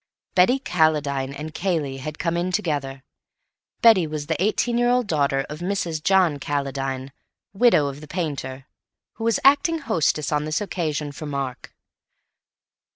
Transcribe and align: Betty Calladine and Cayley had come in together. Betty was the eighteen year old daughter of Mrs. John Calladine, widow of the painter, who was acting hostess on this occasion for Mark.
Betty 0.33 0.57
Calladine 0.57 1.31
and 1.31 1.53
Cayley 1.53 1.97
had 1.97 2.17
come 2.17 2.35
in 2.35 2.51
together. 2.51 3.03
Betty 3.83 4.07
was 4.07 4.25
the 4.25 4.41
eighteen 4.43 4.79
year 4.79 4.89
old 4.89 5.05
daughter 5.05 5.45
of 5.47 5.59
Mrs. 5.59 6.01
John 6.01 6.39
Calladine, 6.39 7.11
widow 7.53 7.85
of 7.85 8.01
the 8.01 8.07
painter, 8.07 8.65
who 9.17 9.23
was 9.23 9.39
acting 9.43 9.77
hostess 9.77 10.31
on 10.31 10.45
this 10.45 10.59
occasion 10.59 11.11
for 11.11 11.27
Mark. 11.27 11.75